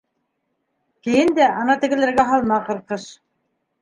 Кейен 1.07 1.33
дә 1.39 1.49
ана 1.59 1.75
тегеләргә 1.83 2.25
һалма 2.31 2.59
ҡырҡыш. 2.71 3.07